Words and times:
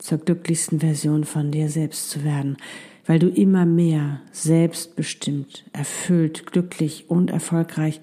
zur 0.00 0.18
glücklichsten 0.18 0.80
Version 0.80 1.24
von 1.24 1.50
dir 1.50 1.68
selbst 1.68 2.10
zu 2.10 2.24
werden, 2.24 2.56
weil 3.06 3.18
du 3.18 3.28
immer 3.28 3.66
mehr 3.66 4.20
selbstbestimmt, 4.32 5.64
erfüllt, 5.72 6.46
glücklich 6.46 7.04
und 7.08 7.30
erfolgreich 7.30 8.00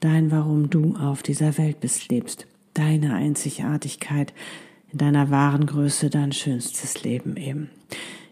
dein 0.00 0.30
Warum 0.30 0.70
du 0.70 0.96
auf 0.96 1.22
dieser 1.22 1.58
Welt 1.58 1.80
bist 1.80 2.10
lebst, 2.10 2.46
deine 2.74 3.14
Einzigartigkeit, 3.14 4.32
in 4.92 4.98
deiner 4.98 5.30
wahren 5.30 5.66
Größe 5.66 6.10
dein 6.10 6.32
schönstes 6.32 7.02
Leben 7.02 7.36
eben. 7.36 7.70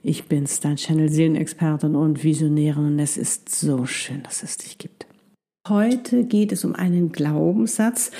Ich 0.03 0.25
bin's, 0.25 0.61
dein 0.61 0.77
Channel 0.77 1.09
Seelenexpertin 1.09 1.95
und 1.95 2.23
Visionärin 2.23 2.87
und 2.87 2.99
es 2.99 3.17
ist 3.17 3.49
so 3.49 3.87
schön, 3.87 4.23
dass 4.23 4.43
es 4.43 4.59
dich 4.59 4.77
gibt. 4.79 5.07
Heute 5.67 6.25
geht 6.25 6.53
es 6.53 6.63
um 6.67 6.75
einen 6.75 7.11
Glaubenssatz, 7.11 8.11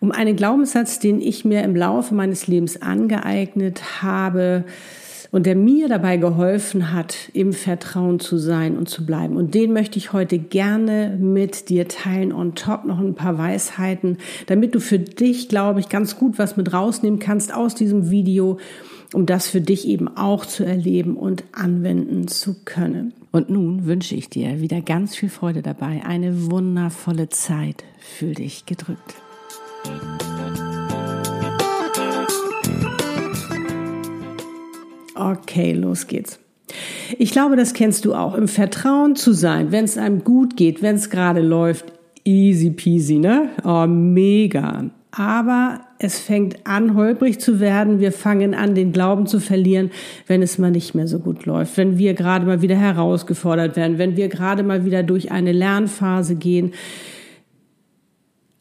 um 0.00 0.10
einen 0.10 0.34
Glaubenssatz, 0.34 0.98
den 0.98 1.20
ich 1.20 1.44
mir 1.44 1.62
im 1.62 1.76
Laufe 1.76 2.12
meines 2.12 2.48
Lebens 2.48 2.82
angeeignet 2.82 4.02
habe, 4.02 4.64
und 5.30 5.46
der 5.46 5.56
mir 5.56 5.88
dabei 5.88 6.16
geholfen 6.16 6.92
hat, 6.92 7.14
im 7.34 7.52
Vertrauen 7.52 8.18
zu 8.18 8.38
sein 8.38 8.76
und 8.76 8.88
zu 8.88 9.04
bleiben. 9.04 9.36
Und 9.36 9.54
den 9.54 9.72
möchte 9.72 9.98
ich 9.98 10.12
heute 10.12 10.38
gerne 10.38 11.16
mit 11.20 11.68
dir 11.68 11.86
teilen. 11.86 12.32
On 12.32 12.54
top 12.54 12.84
noch 12.84 12.98
ein 12.98 13.14
paar 13.14 13.36
Weisheiten, 13.38 14.18
damit 14.46 14.74
du 14.74 14.80
für 14.80 14.98
dich, 14.98 15.48
glaube 15.48 15.80
ich, 15.80 15.88
ganz 15.88 16.16
gut 16.16 16.38
was 16.38 16.56
mit 16.56 16.72
rausnehmen 16.72 17.18
kannst 17.18 17.54
aus 17.54 17.74
diesem 17.74 18.10
Video, 18.10 18.58
um 19.12 19.26
das 19.26 19.48
für 19.48 19.60
dich 19.60 19.86
eben 19.86 20.08
auch 20.08 20.46
zu 20.46 20.64
erleben 20.64 21.16
und 21.16 21.44
anwenden 21.52 22.26
zu 22.28 22.56
können. 22.64 23.12
Und 23.30 23.50
nun 23.50 23.84
wünsche 23.84 24.14
ich 24.14 24.30
dir 24.30 24.60
wieder 24.60 24.80
ganz 24.80 25.14
viel 25.14 25.28
Freude 25.28 25.62
dabei, 25.62 26.02
eine 26.04 26.50
wundervolle 26.50 27.28
Zeit. 27.28 27.84
Fühl 27.98 28.34
dich 28.34 28.64
gedrückt. 28.66 29.14
Okay, 35.14 35.72
los 35.72 36.06
geht's. 36.06 36.38
Ich 37.18 37.32
glaube, 37.32 37.56
das 37.56 37.74
kennst 37.74 38.04
du 38.04 38.14
auch. 38.14 38.34
Im 38.34 38.48
Vertrauen 38.48 39.16
zu 39.16 39.32
sein, 39.32 39.72
wenn 39.72 39.84
es 39.84 39.98
einem 39.98 40.24
gut 40.24 40.56
geht, 40.56 40.82
wenn 40.82 40.96
es 40.96 41.10
gerade 41.10 41.40
läuft, 41.40 41.92
easy 42.24 42.70
peasy, 42.70 43.18
ne? 43.18 43.50
Oh, 43.64 43.86
mega. 43.86 44.90
Aber 45.10 45.80
es 45.98 46.18
fängt 46.18 46.66
an, 46.66 46.94
holprig 46.94 47.40
zu 47.40 47.60
werden. 47.60 47.98
Wir 47.98 48.12
fangen 48.12 48.54
an, 48.54 48.74
den 48.74 48.92
Glauben 48.92 49.26
zu 49.26 49.40
verlieren, 49.40 49.90
wenn 50.26 50.42
es 50.42 50.58
mal 50.58 50.70
nicht 50.70 50.94
mehr 50.94 51.08
so 51.08 51.18
gut 51.18 51.46
läuft. 51.46 51.76
Wenn 51.76 51.98
wir 51.98 52.14
gerade 52.14 52.44
mal 52.44 52.60
wieder 52.62 52.76
herausgefordert 52.76 53.76
werden, 53.76 53.98
wenn 53.98 54.16
wir 54.16 54.28
gerade 54.28 54.62
mal 54.62 54.84
wieder 54.84 55.02
durch 55.02 55.32
eine 55.32 55.52
Lernphase 55.52 56.36
gehen. 56.36 56.74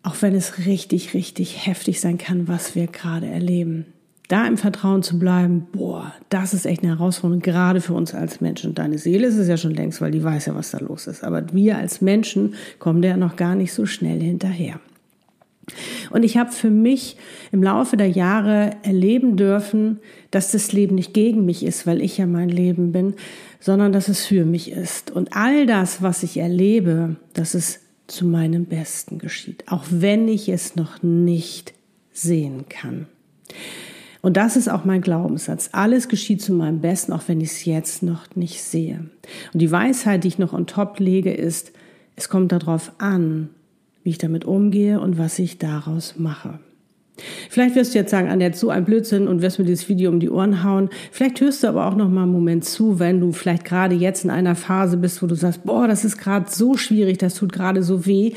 Auch 0.03 0.15
wenn 0.21 0.35
es 0.35 0.65
richtig, 0.65 1.13
richtig 1.13 1.67
heftig 1.67 1.99
sein 1.99 2.17
kann, 2.17 2.47
was 2.47 2.75
wir 2.75 2.87
gerade 2.87 3.27
erleben 3.27 3.87
da 4.27 4.45
im 4.45 4.57
Vertrauen 4.57 5.03
zu 5.03 5.17
bleiben, 5.17 5.67
boah, 5.71 6.13
das 6.29 6.53
ist 6.53 6.65
echt 6.65 6.83
eine 6.83 6.97
Herausforderung, 6.97 7.41
gerade 7.41 7.81
für 7.81 7.93
uns 7.93 8.13
als 8.13 8.41
Menschen. 8.41 8.75
Deine 8.75 8.97
Seele 8.97 9.27
ist 9.27 9.37
es 9.37 9.47
ja 9.47 9.57
schon 9.57 9.73
längst, 9.73 10.01
weil 10.01 10.11
die 10.11 10.23
weiß 10.23 10.47
ja, 10.47 10.55
was 10.55 10.71
da 10.71 10.79
los 10.79 11.07
ist. 11.07 11.23
Aber 11.23 11.53
wir 11.53 11.77
als 11.77 12.01
Menschen 12.01 12.55
kommen 12.79 13.01
da 13.01 13.15
noch 13.15 13.37
gar 13.37 13.55
nicht 13.55 13.73
so 13.73 13.85
schnell 13.85 14.19
hinterher. 14.19 14.79
Und 16.11 16.23
ich 16.23 16.37
habe 16.37 16.51
für 16.51 16.69
mich 16.69 17.17
im 17.51 17.61
Laufe 17.61 17.97
der 17.97 18.09
Jahre 18.09 18.71
erleben 18.83 19.35
dürfen, 19.35 19.99
dass 20.31 20.51
das 20.51 20.71
Leben 20.71 20.95
nicht 20.95 21.13
gegen 21.13 21.45
mich 21.45 21.63
ist, 21.63 21.85
weil 21.85 22.01
ich 22.01 22.17
ja 22.17 22.25
mein 22.25 22.49
Leben 22.49 22.91
bin, 22.91 23.15
sondern 23.59 23.91
dass 23.91 24.07
es 24.07 24.25
für 24.25 24.45
mich 24.45 24.71
ist. 24.71 25.11
Und 25.11 25.35
all 25.35 25.65
das, 25.65 26.01
was 26.01 26.23
ich 26.23 26.37
erlebe, 26.37 27.17
dass 27.33 27.53
es 27.53 27.81
zu 28.07 28.25
meinem 28.25 28.65
Besten 28.65 29.19
geschieht, 29.19 29.65
auch 29.67 29.83
wenn 29.89 30.27
ich 30.27 30.47
es 30.47 30.75
noch 30.75 31.03
nicht 31.03 31.73
sehen 32.13 32.65
kann. 32.69 33.07
Und 34.21 34.37
das 34.37 34.55
ist 34.57 34.69
auch 34.69 34.85
mein 34.85 35.01
Glaubenssatz. 35.01 35.69
Alles 35.73 36.07
geschieht 36.07 36.41
zu 36.41 36.53
meinem 36.53 36.81
Besten, 36.81 37.13
auch 37.13 37.23
wenn 37.27 37.39
ich 37.41 37.51
es 37.51 37.65
jetzt 37.65 38.03
noch 38.03 38.35
nicht 38.35 38.61
sehe. 38.61 39.05
Und 39.53 39.61
die 39.61 39.71
Weisheit, 39.71 40.23
die 40.23 40.29
ich 40.29 40.39
noch 40.39 40.53
on 40.53 40.67
top 40.67 40.99
lege, 40.99 41.33
ist, 41.33 41.71
es 42.15 42.29
kommt 42.29 42.51
darauf 42.51 42.93
an, 42.97 43.49
wie 44.07 44.11
ich 44.11 44.17
damit 44.17 44.45
umgehe 44.45 45.01
und 45.01 45.17
was 45.17 45.37
ich 45.37 45.57
daraus 45.57 46.15
mache. 46.17 46.59
Vielleicht 47.49 47.75
wirst 47.75 47.93
du 47.93 47.99
jetzt 47.99 48.09
sagen, 48.09 48.29
Annette, 48.29 48.57
so 48.57 48.69
ein 48.69 48.85
Blödsinn 48.85 49.27
und 49.27 49.41
wirst 49.41 49.59
mir 49.59 49.65
dieses 49.65 49.89
Video 49.89 50.09
um 50.09 50.21
die 50.21 50.29
Ohren 50.29 50.63
hauen. 50.63 50.89
Vielleicht 51.11 51.41
hörst 51.41 51.61
du 51.61 51.67
aber 51.67 51.87
auch 51.87 51.95
noch 51.95 52.07
mal 52.07 52.23
einen 52.23 52.31
Moment 52.31 52.63
zu, 52.63 52.99
wenn 52.99 53.19
du 53.19 53.33
vielleicht 53.33 53.65
gerade 53.65 53.95
jetzt 53.95 54.23
in 54.23 54.29
einer 54.29 54.55
Phase 54.55 54.95
bist, 54.95 55.21
wo 55.21 55.27
du 55.27 55.35
sagst, 55.35 55.65
boah, 55.65 55.89
das 55.89 56.05
ist 56.05 56.17
gerade 56.19 56.49
so 56.49 56.77
schwierig, 56.77 57.17
das 57.17 57.35
tut 57.35 57.51
gerade 57.51 57.83
so 57.83 58.05
weh. 58.05 58.31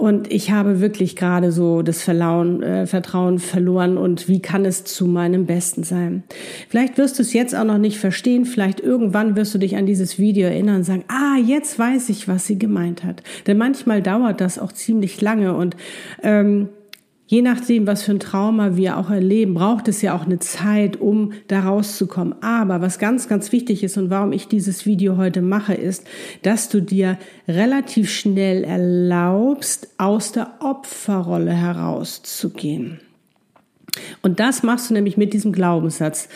Und 0.00 0.32
ich 0.32 0.50
habe 0.50 0.80
wirklich 0.80 1.14
gerade 1.14 1.52
so 1.52 1.82
das 1.82 2.02
Verlauen, 2.02 2.62
äh, 2.62 2.86
Vertrauen 2.86 3.38
verloren 3.38 3.98
und 3.98 4.28
wie 4.28 4.40
kann 4.40 4.64
es 4.64 4.82
zu 4.82 5.04
meinem 5.04 5.44
Besten 5.44 5.82
sein? 5.82 6.22
Vielleicht 6.70 6.96
wirst 6.96 7.18
du 7.18 7.22
es 7.22 7.34
jetzt 7.34 7.54
auch 7.54 7.64
noch 7.64 7.76
nicht 7.76 7.98
verstehen, 7.98 8.46
vielleicht 8.46 8.80
irgendwann 8.80 9.36
wirst 9.36 9.52
du 9.52 9.58
dich 9.58 9.76
an 9.76 9.84
dieses 9.84 10.18
Video 10.18 10.48
erinnern 10.48 10.76
und 10.76 10.84
sagen, 10.84 11.04
ah, 11.08 11.36
jetzt 11.36 11.78
weiß 11.78 12.08
ich, 12.08 12.28
was 12.28 12.46
sie 12.46 12.58
gemeint 12.58 13.04
hat. 13.04 13.22
Denn 13.46 13.58
manchmal 13.58 14.00
dauert 14.00 14.40
das 14.40 14.58
auch 14.58 14.72
ziemlich 14.72 15.20
lange 15.20 15.54
und 15.54 15.76
ähm, 16.22 16.70
Je 17.30 17.42
nachdem, 17.42 17.86
was 17.86 18.02
für 18.02 18.10
ein 18.10 18.18
Trauma 18.18 18.74
wir 18.74 18.98
auch 18.98 19.08
erleben, 19.08 19.54
braucht 19.54 19.86
es 19.86 20.02
ja 20.02 20.16
auch 20.16 20.24
eine 20.24 20.40
Zeit, 20.40 21.00
um 21.00 21.32
da 21.46 21.60
rauszukommen. 21.60 22.34
Aber 22.42 22.80
was 22.80 22.98
ganz, 22.98 23.28
ganz 23.28 23.52
wichtig 23.52 23.84
ist 23.84 23.96
und 23.96 24.10
warum 24.10 24.32
ich 24.32 24.48
dieses 24.48 24.84
Video 24.84 25.16
heute 25.16 25.40
mache, 25.40 25.74
ist, 25.74 26.04
dass 26.42 26.68
du 26.70 26.82
dir 26.82 27.18
relativ 27.46 28.10
schnell 28.10 28.64
erlaubst, 28.64 29.90
aus 29.96 30.32
der 30.32 30.54
Opferrolle 30.58 31.52
herauszugehen. 31.52 32.98
Und 34.22 34.40
das 34.40 34.64
machst 34.64 34.90
du 34.90 34.94
nämlich 34.94 35.16
mit 35.16 35.32
diesem 35.32 35.52
Glaubenssatz. 35.52 36.28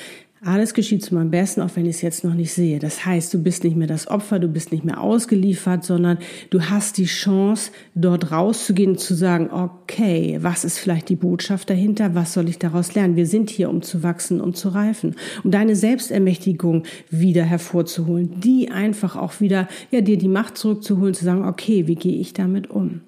Alles 0.44 0.74
geschieht 0.74 1.02
zu 1.02 1.14
meinem 1.14 1.30
Besten, 1.30 1.62
auch 1.62 1.70
wenn 1.74 1.86
ich 1.86 1.96
es 1.96 2.02
jetzt 2.02 2.22
noch 2.22 2.34
nicht 2.34 2.52
sehe. 2.52 2.78
Das 2.78 3.06
heißt, 3.06 3.32
du 3.32 3.42
bist 3.42 3.64
nicht 3.64 3.76
mehr 3.76 3.86
das 3.86 4.08
Opfer, 4.08 4.38
du 4.38 4.48
bist 4.48 4.72
nicht 4.72 4.84
mehr 4.84 5.00
ausgeliefert, 5.00 5.84
sondern 5.84 6.18
du 6.50 6.60
hast 6.60 6.98
die 6.98 7.06
Chance, 7.06 7.70
dort 7.94 8.30
rauszugehen 8.30 8.92
und 8.92 9.00
zu 9.00 9.14
sagen, 9.14 9.50
okay, 9.50 10.38
was 10.42 10.64
ist 10.64 10.78
vielleicht 10.78 11.08
die 11.08 11.16
Botschaft 11.16 11.70
dahinter? 11.70 12.14
Was 12.14 12.34
soll 12.34 12.50
ich 12.50 12.58
daraus 12.58 12.94
lernen? 12.94 13.16
Wir 13.16 13.26
sind 13.26 13.48
hier, 13.48 13.70
um 13.70 13.80
zu 13.80 14.02
wachsen, 14.02 14.40
um 14.40 14.52
zu 14.52 14.68
reifen, 14.68 15.16
um 15.44 15.50
deine 15.50 15.76
Selbstermächtigung 15.76 16.82
wieder 17.08 17.44
hervorzuholen, 17.44 18.40
die 18.40 18.70
einfach 18.70 19.16
auch 19.16 19.40
wieder, 19.40 19.66
ja, 19.90 20.02
dir 20.02 20.18
die 20.18 20.28
Macht 20.28 20.58
zurückzuholen, 20.58 21.14
zu 21.14 21.24
sagen, 21.24 21.46
okay, 21.48 21.86
wie 21.86 21.94
gehe 21.94 22.20
ich 22.20 22.34
damit 22.34 22.68
um? 22.68 23.00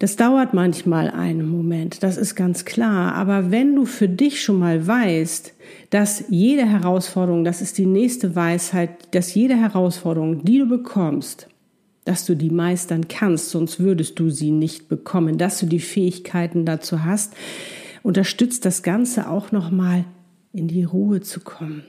Das 0.00 0.16
dauert 0.16 0.54
manchmal 0.54 1.10
einen 1.10 1.46
Moment, 1.46 2.02
das 2.02 2.16
ist 2.16 2.34
ganz 2.34 2.64
klar. 2.64 3.14
Aber 3.14 3.50
wenn 3.50 3.76
du 3.76 3.84
für 3.84 4.08
dich 4.08 4.42
schon 4.42 4.58
mal 4.58 4.86
weißt, 4.86 5.52
dass 5.90 6.24
jede 6.30 6.64
Herausforderung, 6.64 7.44
das 7.44 7.60
ist 7.60 7.76
die 7.76 7.84
nächste 7.84 8.34
Weisheit, 8.34 9.14
dass 9.14 9.34
jede 9.34 9.56
Herausforderung, 9.56 10.42
die 10.42 10.58
du 10.58 10.66
bekommst, 10.66 11.48
dass 12.06 12.24
du 12.24 12.34
die 12.34 12.48
meistern 12.48 13.08
kannst, 13.08 13.50
sonst 13.50 13.78
würdest 13.78 14.18
du 14.18 14.30
sie 14.30 14.52
nicht 14.52 14.88
bekommen, 14.88 15.36
dass 15.36 15.60
du 15.60 15.66
die 15.66 15.80
Fähigkeiten 15.80 16.64
dazu 16.64 17.04
hast, 17.04 17.34
unterstützt 18.02 18.64
das 18.64 18.82
Ganze 18.82 19.28
auch 19.28 19.52
nochmal 19.52 20.06
in 20.54 20.66
die 20.66 20.84
Ruhe 20.84 21.20
zu 21.20 21.40
kommen. 21.40 21.84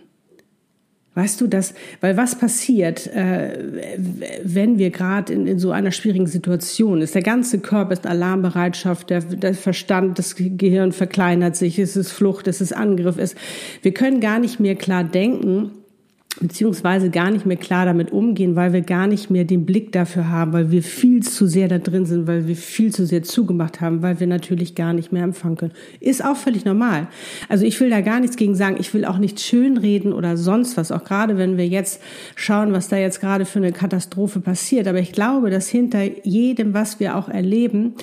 Weißt 1.13 1.41
du 1.41 1.47
das? 1.47 1.73
Weil 1.99 2.15
was 2.15 2.35
passiert, 2.35 3.05
äh, 3.07 3.97
wenn 4.43 4.77
wir 4.77 4.91
gerade 4.91 5.33
in, 5.33 5.45
in, 5.45 5.59
so 5.59 5.71
einer 5.71 5.91
schwierigen 5.91 6.27
Situation 6.27 7.01
ist? 7.01 7.15
Der 7.15 7.21
ganze 7.21 7.59
Körper 7.59 7.91
ist 7.91 8.07
Alarmbereitschaft, 8.07 9.09
der, 9.09 9.19
der 9.19 9.53
Verstand, 9.53 10.19
das 10.19 10.35
Gehirn 10.37 10.93
verkleinert 10.93 11.57
sich, 11.57 11.79
es 11.79 11.97
ist 11.97 12.13
Flucht, 12.13 12.47
es 12.47 12.61
ist 12.61 12.71
Angriff, 12.71 13.17
es, 13.17 13.35
wir 13.81 13.93
können 13.93 14.21
gar 14.21 14.39
nicht 14.39 14.61
mehr 14.61 14.75
klar 14.75 15.03
denken 15.03 15.71
beziehungsweise 16.39 17.09
gar 17.09 17.29
nicht 17.29 17.45
mehr 17.45 17.57
klar 17.57 17.85
damit 17.85 18.11
umgehen, 18.11 18.55
weil 18.55 18.73
wir 18.73 18.81
gar 18.81 19.05
nicht 19.07 19.29
mehr 19.29 19.43
den 19.43 19.65
Blick 19.65 19.91
dafür 19.91 20.29
haben, 20.29 20.53
weil 20.53 20.71
wir 20.71 20.81
viel 20.81 21.21
zu 21.21 21.45
sehr 21.45 21.67
da 21.67 21.77
drin 21.77 22.05
sind, 22.05 22.25
weil 22.25 22.47
wir 22.47 22.55
viel 22.55 22.93
zu 22.93 23.05
sehr 23.05 23.23
zugemacht 23.23 23.81
haben, 23.81 24.01
weil 24.01 24.19
wir 24.19 24.27
natürlich 24.27 24.75
gar 24.75 24.93
nicht 24.93 25.11
mehr 25.11 25.23
empfangen 25.23 25.57
können. 25.57 25.73
Ist 25.99 26.23
auch 26.23 26.37
völlig 26.37 26.63
normal. 26.63 27.07
Also 27.49 27.65
ich 27.65 27.79
will 27.79 27.89
da 27.89 28.01
gar 28.01 28.19
nichts 28.19 28.37
gegen 28.37 28.55
sagen. 28.55 28.77
Ich 28.79 28.93
will 28.93 29.05
auch 29.05 29.17
nicht 29.17 29.41
schönreden 29.41 30.13
oder 30.13 30.37
sonst 30.37 30.77
was, 30.77 30.91
auch 30.91 31.03
gerade 31.03 31.37
wenn 31.37 31.57
wir 31.57 31.67
jetzt 31.67 32.01
schauen, 32.35 32.71
was 32.71 32.87
da 32.87 32.97
jetzt 32.97 33.19
gerade 33.19 33.45
für 33.45 33.59
eine 33.59 33.73
Katastrophe 33.73 34.39
passiert. 34.39 34.87
Aber 34.87 34.99
ich 34.99 35.11
glaube, 35.11 35.49
dass 35.49 35.67
hinter 35.67 36.01
jedem, 36.23 36.73
was 36.73 36.99
wir 36.99 37.17
auch 37.17 37.27
erleben, 37.27 37.93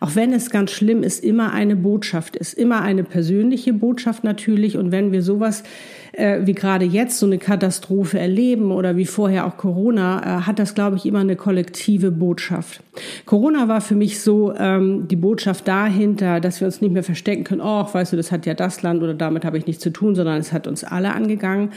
Auch 0.00 0.14
wenn 0.14 0.32
es 0.32 0.50
ganz 0.50 0.70
schlimm 0.70 1.02
ist, 1.02 1.24
immer 1.24 1.52
eine 1.52 1.76
Botschaft 1.76 2.36
ist, 2.36 2.54
immer 2.54 2.82
eine 2.82 3.04
persönliche 3.04 3.72
Botschaft 3.72 4.24
natürlich. 4.24 4.76
Und 4.76 4.92
wenn 4.92 5.12
wir 5.12 5.22
sowas 5.22 5.64
äh, 6.12 6.46
wie 6.46 6.52
gerade 6.52 6.84
jetzt 6.84 7.18
so 7.18 7.26
eine 7.26 7.38
Katastrophe 7.38 8.18
erleben 8.18 8.72
oder 8.72 8.96
wie 8.96 9.06
vorher 9.06 9.46
auch 9.46 9.56
Corona, 9.56 10.20
äh, 10.20 10.42
hat 10.42 10.58
das, 10.58 10.74
glaube 10.74 10.96
ich, 10.96 11.06
immer 11.06 11.20
eine 11.20 11.36
kollektive 11.36 12.10
Botschaft. 12.10 12.82
Corona 13.24 13.68
war 13.68 13.80
für 13.80 13.94
mich 13.94 14.20
so 14.20 14.52
ähm, 14.54 15.06
die 15.08 15.16
Botschaft 15.16 15.68
dahinter, 15.68 16.40
dass 16.40 16.60
wir 16.60 16.66
uns 16.66 16.80
nicht 16.80 16.92
mehr 16.92 17.04
verstecken 17.04 17.44
können, 17.44 17.60
oh, 17.60 17.86
weißt 17.90 18.12
du, 18.12 18.16
das 18.16 18.32
hat 18.32 18.46
ja 18.46 18.54
das 18.54 18.82
Land 18.82 19.02
oder 19.02 19.14
damit 19.14 19.44
habe 19.44 19.58
ich 19.58 19.66
nichts 19.66 19.82
zu 19.82 19.90
tun, 19.90 20.14
sondern 20.14 20.38
es 20.38 20.52
hat 20.52 20.66
uns 20.66 20.84
alle 20.84 21.12
angegangen. 21.12 21.70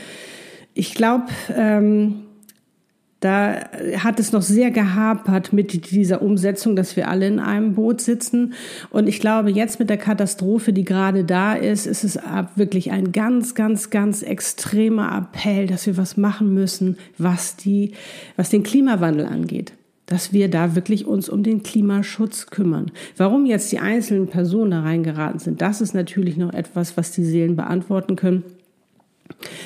Ich 0.73 0.95
glaube, 0.95 1.25
ähm, 1.55 2.21
da 3.21 3.69
hat 3.97 4.19
es 4.19 4.31
noch 4.31 4.41
sehr 4.41 4.71
gehapert 4.71 5.53
mit 5.53 5.91
dieser 5.91 6.23
Umsetzung, 6.23 6.75
dass 6.75 6.95
wir 6.95 7.07
alle 7.07 7.27
in 7.27 7.39
einem 7.39 7.75
Boot 7.75 8.01
sitzen. 8.01 8.53
Und 8.89 9.07
ich 9.07 9.19
glaube, 9.19 9.51
jetzt 9.51 9.79
mit 9.79 9.91
der 9.91 9.97
Katastrophe, 9.97 10.73
die 10.73 10.83
gerade 10.83 11.23
da 11.23 11.53
ist, 11.53 11.85
ist 11.85 12.03
es 12.03 12.17
wirklich 12.55 12.89
ein 12.89 13.11
ganz, 13.11 13.53
ganz, 13.53 13.91
ganz 13.91 14.23
extremer 14.23 15.15
Appell, 15.15 15.67
dass 15.67 15.85
wir 15.85 15.97
was 15.97 16.17
machen 16.17 16.51
müssen, 16.55 16.97
was 17.19 17.55
die, 17.55 17.91
was 18.35 18.49
den 18.49 18.63
Klimawandel 18.63 19.25
angeht 19.25 19.73
dass 20.07 20.33
wir 20.33 20.49
da 20.49 20.75
wirklich 20.75 21.05
uns 21.05 21.29
um 21.29 21.41
den 21.41 21.63
Klimaschutz 21.63 22.47
kümmern. 22.47 22.91
Warum 23.15 23.45
jetzt 23.45 23.71
die 23.71 23.79
einzelnen 23.79 24.27
Personen 24.27 24.71
da 24.71 24.81
reingeraten 24.81 25.39
sind, 25.39 25.61
das 25.61 25.79
ist 25.79 25.93
natürlich 25.93 26.35
noch 26.35 26.51
etwas, 26.53 26.97
was 26.97 27.13
die 27.13 27.23
Seelen 27.23 27.55
beantworten 27.55 28.17
können 28.17 28.43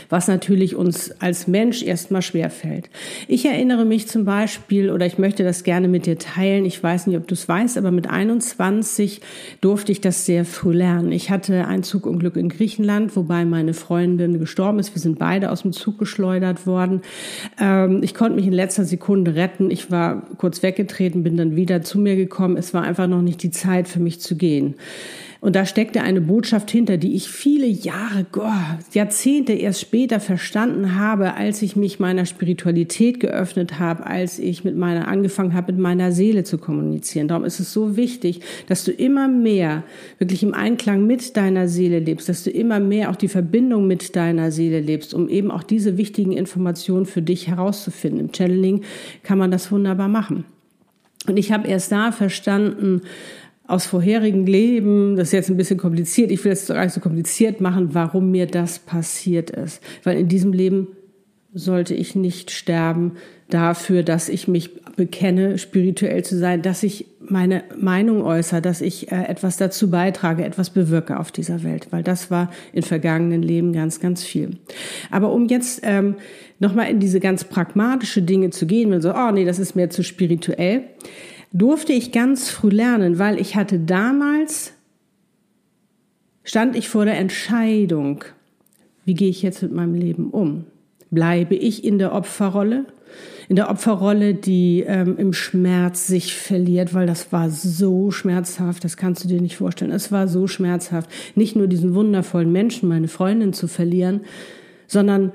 was 0.10 0.27
natürlich 0.27 0.75
uns 0.75 1.12
als 1.19 1.48
Mensch 1.48 1.83
erstmal 1.83 2.22
schwerfällt. 2.22 2.89
Ich 3.27 3.45
erinnere 3.45 3.86
mich 3.86 4.07
zum 4.07 4.25
Beispiel, 4.25 4.89
oder 4.92 5.06
ich 5.06 5.18
möchte 5.18 5.44
das 5.44 5.63
gerne 5.63 5.88
mit 5.88 6.06
dir 6.06 6.18
teilen, 6.18 6.66
ich 6.66 6.81
weiß 6.81 7.07
nicht, 7.07 7.18
ob 7.18 7.27
du 7.27 7.33
es 7.33 7.48
weißt, 7.48 7.77
aber 7.77 7.92
mit 7.92 8.10
21 8.10 9.22
durfte 9.62 9.92
ich 9.92 10.01
das 10.01 10.25
sehr 10.25 10.45
früh 10.45 10.74
lernen. 10.74 11.12
Ich 11.12 11.30
hatte 11.30 11.68
ein 11.68 11.83
Zugunglück 11.83 12.36
in 12.36 12.50
Griechenland, 12.50 13.16
wobei 13.16 13.45
meine 13.45 13.74
Freundin 13.74 14.39
gestorben 14.39 14.80
ist. 14.80 14.94
Wir 14.94 15.01
sind 15.01 15.19
beide 15.19 15.51
aus 15.51 15.63
dem 15.63 15.74
Zug 15.74 15.98
geschleudert 15.98 16.68
worden. 16.68 17.01
Ähm, 17.60 18.01
ich 18.04 18.13
konnte 18.13 18.36
mich 18.36 18.48
in 18.48 18.54
letzter 18.54 18.86
Sekunde 18.86 19.36
retten. 19.36 19.72
Ich 19.72 19.92
war 19.92 20.24
kurz 20.38 20.63
weggetreten, 20.63 21.24
bin 21.24 21.38
dann 21.38 21.56
wieder 21.56 21.81
zu 21.81 22.00
mir 22.00 22.16
gekommen. 22.16 22.57
Es 22.57 22.74
war 22.74 22.83
einfach 22.83 23.07
noch 23.07 23.22
nicht 23.22 23.44
die 23.44 23.51
Zeit 23.51 23.88
für 23.88 24.00
mich 24.00 24.19
zu 24.22 24.36
gehen. 24.36 24.75
Und 25.45 25.56
da 25.56 25.68
steckte 25.68 26.01
eine 26.01 26.21
Botschaft 26.21 26.71
hinter, 26.71 26.97
die 26.97 27.13
ich 27.13 27.30
viele 27.30 27.68
Jahre, 27.68 28.25
Gott, 28.31 28.50
Jahrzehnte 28.94 29.53
erst 29.53 29.80
später 29.80 30.19
verstanden 30.19 30.95
habe, 30.95 31.36
als 31.36 31.62
ich 31.62 31.75
mich 31.75 32.00
meiner 32.00 32.25
Spiritualität 32.25 33.19
geöffnet 33.19 33.77
habe, 33.77 34.07
als 34.07 34.39
ich 34.39 34.63
mit 34.63 34.75
meiner 34.75 35.07
angefangen 35.07 35.53
habe, 35.53 35.74
mit 35.74 35.80
meiner 35.80 36.12
Seele 36.12 36.45
zu 36.45 36.57
kommunizieren. 36.57 37.27
Darum 37.27 37.44
ist 37.44 37.59
es 37.59 37.71
so 37.71 37.95
wichtig, 37.95 38.39
dass 38.65 38.86
du 38.86 38.92
immer 38.92 39.27
mehr 39.27 39.83
wirklich 40.18 40.42
im 40.42 40.56
Einklang 40.56 41.06
mit 41.06 41.38
deiner 41.38 41.68
Seele 41.68 42.00
lebst, 42.00 42.27
dass 42.27 42.44
du 42.44 42.50
immer 42.50 42.80
mehr 42.80 43.12
auch 43.12 43.15
die 43.15 43.27
Verbindung 43.27 43.86
mit 43.86 44.15
deiner 44.15 44.50
Seele 44.50 44.80
lebst, 44.80 45.13
um 45.13 45.30
eben 45.30 45.51
auch 45.51 45.62
diese 45.62 45.95
wichtigen 45.95 46.31
Informationen 46.31 47.06
für 47.06 47.21
dich 47.21 47.50
herauszufinden. 47.50 48.19
Im 48.19 48.33
Channeling 48.33 48.81
kann 49.21 49.38
man 49.38 49.51
das 49.51 49.71
wunderbar 49.71 50.07
machen. 50.07 50.45
Und 51.27 51.38
ich 51.38 51.51
habe 51.51 51.68
erst 51.68 51.91
da 51.91 52.12
verstanden, 52.12 53.01
aus 53.67 53.85
vorherigen 53.85 54.45
Leben, 54.45 55.15
das 55.15 55.29
ist 55.29 55.33
jetzt 55.33 55.50
ein 55.50 55.57
bisschen 55.57 55.77
kompliziert, 55.77 56.31
ich 56.31 56.44
will 56.44 56.51
es 56.51 56.67
gar 56.67 56.83
nicht 56.83 56.94
so 56.94 57.01
kompliziert 57.01 57.62
machen, 57.62 57.89
warum 57.94 58.31
mir 58.31 58.45
das 58.45 58.79
passiert 58.79 59.50
ist. 59.50 59.81
Weil 60.03 60.17
in 60.17 60.27
diesem 60.27 60.53
Leben 60.53 60.89
sollte 61.53 61.94
ich 61.94 62.15
nicht 62.15 62.51
sterben 62.51 63.13
dafür, 63.50 64.03
dass 64.03 64.29
ich 64.29 64.47
mich 64.47 64.81
bekenne, 64.95 65.57
spirituell 65.57 66.23
zu 66.23 66.38
sein, 66.38 66.62
dass 66.62 66.83
ich 66.83 67.07
meine 67.19 67.63
Meinung 67.77 68.21
äußere, 68.23 68.62
dass 68.62 68.81
ich 68.81 69.12
äh, 69.12 69.23
etwas 69.23 69.57
dazu 69.57 69.89
beitrage, 69.89 70.44
etwas 70.44 70.69
bewirke 70.69 71.19
auf 71.19 71.31
dieser 71.31 71.63
Welt, 71.63 71.88
weil 71.91 72.03
das 72.03 72.29
war 72.29 72.51
in 72.73 72.83
vergangenen 72.83 73.41
Leben 73.41 73.73
ganz, 73.73 74.00
ganz 74.00 74.23
viel. 74.23 74.57
Aber 75.12 75.31
um 75.31 75.47
jetzt 75.47 75.81
ähm, 75.83 76.15
nochmal 76.59 76.89
in 76.89 77.00
diese 77.00 77.19
ganz 77.19 77.44
pragmatische 77.44 78.21
Dinge 78.21 78.50
zu 78.50 78.65
gehen, 78.65 78.91
wenn 78.91 79.01
so, 79.01 79.13
oh 79.13 79.31
nee, 79.31 79.45
das 79.45 79.59
ist 79.59 79.75
mir 79.75 79.89
zu 79.89 80.03
spirituell, 80.03 80.83
durfte 81.56 81.94
ich 81.94 82.12
ganz 82.12 82.50
früh 82.50 82.69
lernen, 82.69 83.18
weil 83.18 83.40
ich 83.40 83.56
hatte 83.56 83.80
damals, 83.80 84.74
stand 86.44 86.75
ich 86.75 86.90
vor 86.90 87.06
der 87.06 87.18
Entscheidung, 87.18 88.25
wie 89.06 89.13
gehe 89.13 89.30
ich 89.30 89.42
jetzt 89.42 89.62
mit 89.62 89.72
meinem 89.72 89.96
Leben 89.96 90.31
um? 90.31 90.66
Bleibe 91.12 91.56
ich 91.56 91.86
in 91.86 91.98
der 91.98 92.13
Opferrolle? 92.13 92.86
In 93.48 93.56
der 93.56 93.69
Opferrolle, 93.69 94.34
die 94.34 94.84
ähm, 94.86 95.18
im 95.18 95.31
Schmerz 95.31 96.07
sich 96.07 96.36
verliert, 96.36 96.94
weil 96.94 97.07
das 97.07 97.31
war 97.31 97.50
so 97.50 98.12
schmerzhaft, 98.12 98.84
das 98.84 98.98
kannst 98.98 99.24
du 99.24 99.28
dir 99.30 99.40
nicht 99.40 99.56
vorstellen. 99.56 99.92
Es 99.92 100.12
war 100.12 100.28
so 100.28 100.48
schmerzhaft, 100.48 101.10
nicht 101.36 101.56
nur 101.56 101.68
diesen 101.68 101.96
wundervollen 101.96 102.51
Menschen, 102.51 102.90
meine 102.90 103.08
Freundin 103.08 103.54
zu 103.54 103.68
verlieren, 103.68 104.22
sondern 104.88 105.31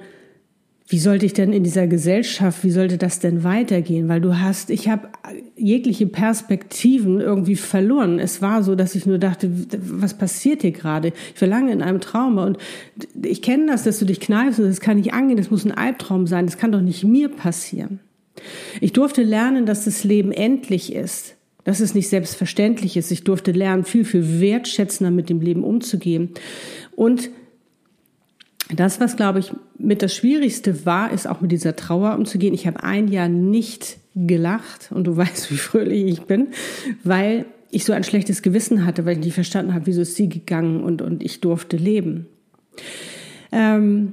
wie 0.90 0.98
sollte 0.98 1.24
ich 1.24 1.34
denn 1.34 1.52
in 1.52 1.62
dieser 1.62 1.86
Gesellschaft, 1.86 2.64
wie 2.64 2.72
sollte 2.72 2.98
das 2.98 3.20
denn 3.20 3.44
weitergehen? 3.44 4.08
Weil 4.08 4.20
du 4.20 4.40
hast, 4.40 4.70
ich 4.70 4.88
habe 4.88 5.08
jegliche 5.56 6.08
Perspektiven 6.08 7.20
irgendwie 7.20 7.54
verloren. 7.54 8.18
Es 8.18 8.42
war 8.42 8.64
so, 8.64 8.74
dass 8.74 8.96
ich 8.96 9.06
nur 9.06 9.18
dachte, 9.18 9.52
was 9.78 10.14
passiert 10.14 10.62
hier 10.62 10.72
gerade? 10.72 11.12
Ich 11.32 11.40
war 11.40 11.46
lange 11.46 11.70
in 11.70 11.80
einem 11.80 12.00
Trauma 12.00 12.44
und 12.44 12.58
ich 13.22 13.40
kenne 13.40 13.66
das, 13.66 13.84
dass 13.84 14.00
du 14.00 14.04
dich 14.04 14.18
kneifst 14.18 14.58
und 14.58 14.66
das 14.66 14.80
kann 14.80 14.96
nicht 14.96 15.14
angehen, 15.14 15.36
das 15.36 15.52
muss 15.52 15.64
ein 15.64 15.70
Albtraum 15.70 16.26
sein, 16.26 16.46
das 16.46 16.58
kann 16.58 16.72
doch 16.72 16.80
nicht 16.80 17.04
mir 17.04 17.28
passieren. 17.28 18.00
Ich 18.80 18.92
durfte 18.92 19.22
lernen, 19.22 19.66
dass 19.66 19.84
das 19.84 20.02
Leben 20.02 20.32
endlich 20.32 20.92
ist, 20.92 21.36
dass 21.62 21.78
es 21.78 21.94
nicht 21.94 22.08
selbstverständlich 22.08 22.96
ist. 22.96 23.12
Ich 23.12 23.22
durfte 23.22 23.52
lernen, 23.52 23.84
viel, 23.84 24.04
viel 24.04 24.40
wertschätzender 24.40 25.12
mit 25.12 25.30
dem 25.30 25.40
Leben 25.40 25.62
umzugehen. 25.62 26.30
Und 26.96 27.30
das, 28.74 29.00
was, 29.00 29.16
glaube 29.16 29.38
ich, 29.38 29.52
mit 29.78 30.02
das 30.02 30.14
Schwierigste 30.14 30.84
war, 30.86 31.12
ist 31.12 31.26
auch 31.26 31.40
mit 31.40 31.52
dieser 31.52 31.76
Trauer 31.76 32.14
umzugehen. 32.14 32.54
Ich 32.54 32.66
habe 32.66 32.82
ein 32.82 33.08
Jahr 33.08 33.28
nicht 33.28 33.98
gelacht 34.14 34.90
und 34.92 35.04
du 35.06 35.16
weißt, 35.16 35.50
wie 35.50 35.56
fröhlich 35.56 36.04
ich 36.06 36.22
bin, 36.22 36.48
weil 37.04 37.46
ich 37.70 37.84
so 37.84 37.92
ein 37.92 38.04
schlechtes 38.04 38.42
Gewissen 38.42 38.84
hatte, 38.84 39.04
weil 39.04 39.18
ich 39.18 39.24
nicht 39.24 39.34
verstanden 39.34 39.74
habe, 39.74 39.86
wieso 39.86 40.02
ist 40.02 40.16
sie 40.16 40.28
gegangen 40.28 40.82
und, 40.82 41.02
und 41.02 41.22
ich 41.22 41.40
durfte 41.40 41.76
leben. 41.76 42.26
Ähm, 43.52 44.12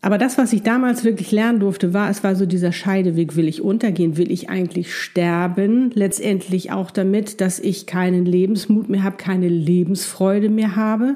aber 0.00 0.18
das, 0.18 0.36
was 0.36 0.52
ich 0.52 0.62
damals 0.62 1.04
wirklich 1.04 1.30
lernen 1.30 1.60
durfte, 1.60 1.94
war, 1.94 2.10
es 2.10 2.24
war 2.24 2.34
so 2.34 2.44
dieser 2.44 2.72
Scheideweg, 2.72 3.36
will 3.36 3.46
ich 3.46 3.62
untergehen, 3.62 4.16
will 4.16 4.32
ich 4.32 4.50
eigentlich 4.50 4.96
sterben, 4.96 5.92
letztendlich 5.94 6.72
auch 6.72 6.90
damit, 6.90 7.40
dass 7.40 7.60
ich 7.60 7.86
keinen 7.86 8.26
Lebensmut 8.26 8.88
mehr 8.88 9.04
habe, 9.04 9.16
keine 9.16 9.48
Lebensfreude 9.48 10.48
mehr 10.48 10.74
habe. 10.74 11.14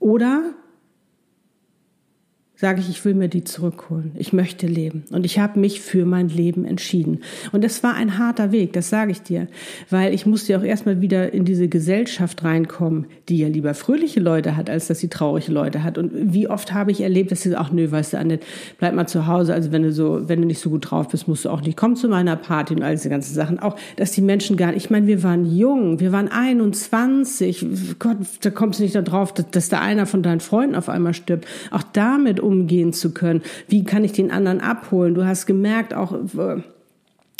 Oder 0.00 0.54
sage 2.56 2.80
ich, 2.80 2.88
ich 2.88 3.04
will 3.04 3.14
mir 3.14 3.28
die 3.28 3.44
zurückholen. 3.44 4.12
Ich 4.14 4.32
möchte 4.32 4.66
leben. 4.66 5.04
Und 5.10 5.26
ich 5.26 5.38
habe 5.38 5.60
mich 5.60 5.82
für 5.82 6.06
mein 6.06 6.28
Leben 6.28 6.64
entschieden. 6.64 7.20
Und 7.52 7.64
es 7.64 7.82
war 7.82 7.94
ein 7.94 8.18
harter 8.18 8.50
Weg, 8.50 8.72
das 8.72 8.88
sage 8.88 9.12
ich 9.12 9.20
dir. 9.20 9.46
Weil 9.90 10.14
ich 10.14 10.24
musste 10.24 10.52
ja 10.52 10.58
auch 10.58 10.64
erstmal 10.64 11.02
wieder 11.02 11.34
in 11.34 11.44
diese 11.44 11.68
Gesellschaft 11.68 12.44
reinkommen, 12.44 13.06
die 13.28 13.38
ja 13.38 13.48
lieber 13.48 13.74
fröhliche 13.74 14.20
Leute 14.20 14.56
hat, 14.56 14.70
als 14.70 14.86
dass 14.86 15.00
sie 15.00 15.08
traurige 15.08 15.52
Leute 15.52 15.84
hat. 15.84 15.98
Und 15.98 16.12
wie 16.14 16.48
oft 16.48 16.72
habe 16.72 16.90
ich 16.90 17.02
erlebt, 17.02 17.30
dass 17.30 17.42
sie 17.42 17.50
sagt, 17.50 17.74
nö, 17.74 17.90
weißt 17.90 18.14
du, 18.14 18.18
Annette, 18.18 18.46
bleib 18.78 18.94
mal 18.94 19.06
zu 19.06 19.26
Hause. 19.26 19.52
Also 19.52 19.70
wenn 19.70 19.82
du 19.82 19.92
so, 19.92 20.26
wenn 20.26 20.40
du 20.40 20.46
nicht 20.46 20.60
so 20.60 20.70
gut 20.70 20.90
drauf 20.90 21.08
bist, 21.08 21.28
musst 21.28 21.44
du 21.44 21.50
auch 21.50 21.60
nicht 21.60 21.76
kommen 21.76 21.96
zu 21.96 22.08
meiner 22.08 22.36
Party 22.36 22.74
und 22.74 22.82
all 22.82 22.94
diese 22.94 23.10
ganzen 23.10 23.34
Sachen. 23.34 23.58
Auch, 23.58 23.76
dass 23.96 24.12
die 24.12 24.22
Menschen 24.22 24.56
gar 24.56 24.68
nicht, 24.68 24.86
ich 24.86 24.90
meine, 24.90 25.06
wir 25.06 25.22
waren 25.22 25.44
jung, 25.44 26.00
wir 26.00 26.10
waren 26.10 26.28
21. 26.28 27.98
Gott, 27.98 28.16
da 28.40 28.50
kommst 28.50 28.78
du 28.78 28.84
nicht 28.84 28.94
darauf, 28.94 29.34
dass, 29.34 29.50
dass 29.50 29.68
da 29.68 29.80
einer 29.80 30.06
von 30.06 30.22
deinen 30.22 30.40
Freunden 30.40 30.74
auf 30.74 30.88
einmal 30.88 31.12
stirbt. 31.12 31.46
Auch 31.70 31.82
damit 31.92 32.40
umgehen 32.46 32.92
zu 32.92 33.12
können? 33.12 33.42
Wie 33.68 33.84
kann 33.84 34.04
ich 34.04 34.12
den 34.12 34.30
anderen 34.30 34.60
abholen? 34.60 35.14
Du 35.14 35.26
hast 35.26 35.46
gemerkt 35.46 35.92
auch, 35.92 36.16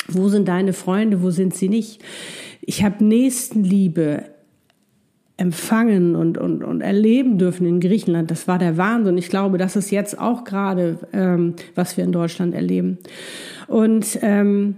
wo 0.09 0.29
sind 0.29 0.49
deine 0.49 0.73
Freunde, 0.73 1.23
wo 1.23 1.31
sind 1.31 1.55
sie 1.55 1.69
nicht? 1.69 2.03
Ich 2.61 2.85
habe 2.85 3.05
Nächstenliebe 3.05 4.25
empfangen 5.37 6.17
und, 6.17 6.39
und, 6.39 6.65
und 6.65 6.81
erleben 6.81 7.39
dürfen 7.39 7.67
in 7.67 7.81
Griechenland. 7.81 8.31
Das 8.31 8.49
war 8.49 8.59
der 8.59 8.77
Wahnsinn. 8.79 9.19
Ich 9.19 9.29
glaube, 9.29 9.59
das 9.59 9.77
ist 9.77 9.91
jetzt 9.91 10.19
auch 10.19 10.45
gerade, 10.45 10.99
ähm, 11.13 11.55
was 11.75 11.97
wir 11.97 12.05
in 12.05 12.13
Deutschland 12.13 12.55
erleben. 12.55 12.99
Und 13.67 14.19
ähm, 14.23 14.77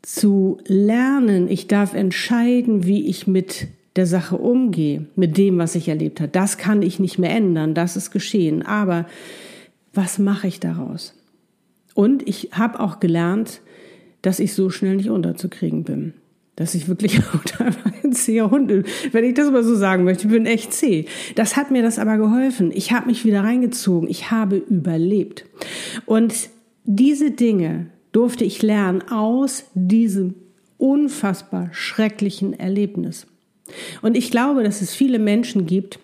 zu 0.00 0.58
lernen, 0.66 1.48
ich 1.48 1.66
darf 1.66 1.92
entscheiden, 1.92 2.86
wie 2.86 3.06
ich 3.08 3.26
mit 3.26 3.68
der 3.96 4.06
Sache 4.06 4.36
umgehe, 4.36 5.06
mit 5.16 5.36
dem, 5.36 5.58
was 5.58 5.74
ich 5.74 5.88
erlebt 5.88 6.20
habe. 6.20 6.30
Das 6.30 6.58
kann 6.58 6.82
ich 6.82 7.00
nicht 7.00 7.18
mehr 7.18 7.30
ändern, 7.30 7.74
das 7.74 7.96
ist 7.96 8.10
geschehen. 8.10 8.62
Aber 8.62 9.06
was 9.92 10.18
mache 10.18 10.46
ich 10.46 10.60
daraus? 10.60 11.14
Und 11.94 12.28
ich 12.28 12.50
habe 12.52 12.80
auch 12.80 13.00
gelernt, 13.00 13.62
dass 14.20 14.38
ich 14.38 14.54
so 14.54 14.70
schnell 14.70 14.96
nicht 14.96 15.08
unterzukriegen 15.08 15.84
bin. 15.84 16.12
Dass 16.56 16.74
ich 16.74 16.88
wirklich 16.88 17.20
ein 18.04 18.12
zäher 18.12 18.50
Hund 18.50 18.68
bin, 18.68 18.84
wenn 19.12 19.24
ich 19.24 19.34
das 19.34 19.50
mal 19.50 19.64
so 19.64 19.74
sagen 19.74 20.04
möchte. 20.04 20.26
Ich 20.26 20.32
bin 20.32 20.46
echt 20.46 20.72
zäh. 20.72 21.06
Das 21.34 21.56
hat 21.56 21.70
mir 21.70 21.82
das 21.82 21.98
aber 21.98 22.16
geholfen. 22.18 22.70
Ich 22.74 22.92
habe 22.92 23.06
mich 23.06 23.24
wieder 23.24 23.44
reingezogen. 23.44 24.08
Ich 24.08 24.30
habe 24.30 24.56
überlebt. 24.56 25.46
Und 26.04 26.50
diese 26.84 27.30
Dinge 27.30 27.86
durfte 28.12 28.44
ich 28.44 28.62
lernen 28.62 29.02
aus 29.08 29.64
diesem 29.74 30.34
unfassbar 30.78 31.68
schrecklichen 31.72 32.52
Erlebnis. 32.52 33.26
Und 34.02 34.16
ich 34.16 34.30
glaube, 34.30 34.62
dass 34.62 34.82
es 34.82 34.94
viele 34.94 35.18
Menschen 35.18 35.66
gibt, 35.66 35.98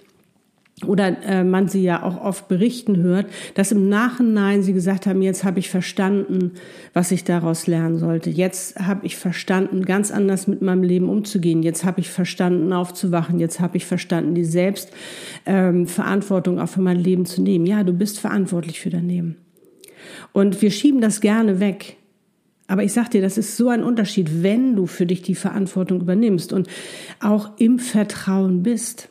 oder 0.86 1.16
äh, 1.24 1.42
man 1.44 1.68
sie 1.68 1.82
ja 1.82 2.02
auch 2.02 2.20
oft 2.20 2.48
berichten 2.48 2.96
hört, 3.02 3.26
dass 3.54 3.70
im 3.72 3.88
Nachhinein 3.88 4.62
sie 4.62 4.72
gesagt 4.72 5.06
haben, 5.06 5.22
jetzt 5.22 5.44
habe 5.44 5.60
ich 5.60 5.70
verstanden, 5.70 6.52
was 6.92 7.12
ich 7.12 7.24
daraus 7.24 7.66
lernen 7.66 7.96
sollte. 7.98 8.28
Jetzt 8.30 8.78
habe 8.78 9.06
ich 9.06 9.16
verstanden, 9.16 9.84
ganz 9.84 10.10
anders 10.10 10.46
mit 10.46 10.60
meinem 10.62 10.82
Leben 10.82 11.08
umzugehen. 11.08 11.62
Jetzt 11.62 11.84
habe 11.84 12.00
ich 12.00 12.10
verstanden, 12.10 12.72
aufzuwachen. 12.72 13.38
Jetzt 13.38 13.60
habe 13.60 13.76
ich 13.76 13.84
verstanden, 13.86 14.34
die 14.34 14.44
Selbstverantwortung 14.44 16.56
ähm, 16.56 16.62
auch 16.62 16.68
für 16.68 16.82
mein 16.82 16.98
Leben 16.98 17.26
zu 17.26 17.42
nehmen. 17.42 17.66
Ja, 17.66 17.84
du 17.84 17.92
bist 17.92 18.18
verantwortlich 18.18 18.80
für 18.80 18.90
dein 18.90 19.08
Leben. 19.08 19.36
Und 20.32 20.60
wir 20.62 20.70
schieben 20.70 21.00
das 21.00 21.20
gerne 21.20 21.60
weg. 21.60 21.96
Aber 22.68 22.84
ich 22.84 22.92
sag 22.92 23.10
dir, 23.10 23.20
das 23.20 23.38
ist 23.38 23.56
so 23.56 23.68
ein 23.68 23.82
Unterschied, 23.82 24.42
wenn 24.42 24.76
du 24.76 24.86
für 24.86 25.06
dich 25.06 25.22
die 25.22 25.34
Verantwortung 25.34 26.00
übernimmst 26.00 26.52
und 26.52 26.68
auch 27.20 27.50
im 27.58 27.78
Vertrauen 27.78 28.62
bist. 28.62 29.08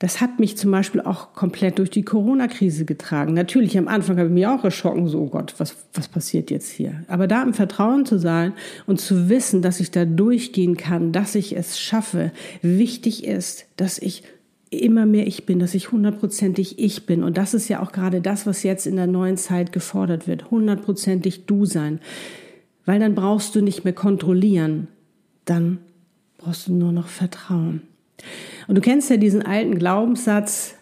Das 0.00 0.20
hat 0.20 0.38
mich 0.38 0.56
zum 0.56 0.70
Beispiel 0.70 1.00
auch 1.00 1.32
komplett 1.32 1.78
durch 1.78 1.88
die 1.88 2.02
Corona-Krise 2.02 2.84
getragen. 2.84 3.32
Natürlich, 3.32 3.78
am 3.78 3.88
Anfang 3.88 4.18
habe 4.18 4.28
ich 4.28 4.34
mich 4.34 4.46
auch 4.46 4.62
erschrocken, 4.62 5.08
so 5.08 5.20
oh 5.20 5.26
Gott, 5.28 5.54
was, 5.58 5.76
was 5.94 6.08
passiert 6.08 6.50
jetzt 6.50 6.70
hier? 6.70 7.04
Aber 7.08 7.26
da 7.26 7.42
im 7.42 7.54
Vertrauen 7.54 8.04
zu 8.04 8.18
sein 8.18 8.52
und 8.86 9.00
zu 9.00 9.28
wissen, 9.28 9.62
dass 9.62 9.80
ich 9.80 9.92
da 9.92 10.04
durchgehen 10.04 10.76
kann, 10.76 11.12
dass 11.12 11.34
ich 11.34 11.56
es 11.56 11.80
schaffe, 11.80 12.32
wichtig 12.60 13.24
ist, 13.24 13.66
dass 13.76 13.98
ich 13.98 14.24
immer 14.74 15.06
mehr 15.06 15.26
ich 15.26 15.46
bin, 15.46 15.58
dass 15.58 15.74
ich 15.74 15.92
hundertprozentig 15.92 16.78
ich 16.78 17.06
bin. 17.06 17.22
Und 17.22 17.36
das 17.36 17.54
ist 17.54 17.68
ja 17.68 17.82
auch 17.82 17.92
gerade 17.92 18.20
das, 18.20 18.46
was 18.46 18.62
jetzt 18.62 18.86
in 18.86 18.96
der 18.96 19.06
neuen 19.06 19.36
Zeit 19.36 19.72
gefordert 19.72 20.26
wird. 20.26 20.50
Hundertprozentig 20.50 21.46
du 21.46 21.64
sein. 21.64 22.00
Weil 22.84 23.00
dann 23.00 23.14
brauchst 23.14 23.54
du 23.54 23.62
nicht 23.62 23.84
mehr 23.84 23.94
kontrollieren. 23.94 24.88
Dann 25.44 25.78
brauchst 26.38 26.68
du 26.68 26.74
nur 26.74 26.92
noch 26.92 27.08
Vertrauen. 27.08 27.82
Und 28.68 28.76
du 28.76 28.80
kennst 28.80 29.10
ja 29.10 29.16
diesen 29.16 29.42
alten 29.42 29.78
Glaubenssatz, 29.78 30.74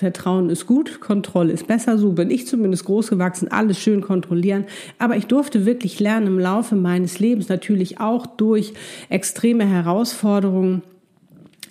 Vertrauen 0.00 0.48
ist 0.48 0.66
gut, 0.66 1.00
Kontrolle 1.00 1.52
ist 1.52 1.66
besser. 1.66 1.98
So 1.98 2.12
bin 2.12 2.30
ich 2.30 2.46
zumindest 2.46 2.86
groß 2.86 3.10
gewachsen, 3.10 3.48
alles 3.48 3.78
schön 3.78 4.00
kontrollieren. 4.00 4.64
Aber 4.98 5.16
ich 5.16 5.26
durfte 5.26 5.66
wirklich 5.66 6.00
lernen 6.00 6.26
im 6.26 6.38
Laufe 6.38 6.74
meines 6.74 7.18
Lebens, 7.18 7.50
natürlich 7.50 8.00
auch 8.00 8.26
durch 8.26 8.72
extreme 9.10 9.66
Herausforderungen, 9.66 10.82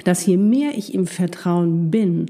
dass 0.04 0.26
je 0.26 0.38
mehr 0.38 0.78
ich 0.78 0.94
im 0.94 1.08
Vertrauen 1.08 1.92
bin, 1.92 2.28